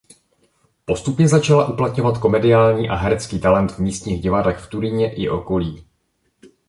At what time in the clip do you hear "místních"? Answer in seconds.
3.79-4.21